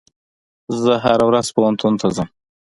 زه 0.81 0.93
هره 1.05 1.23
ورځ 1.29 1.47
پوهنتون 1.55 1.93
ته 2.01 2.07
ځم. 2.15 2.29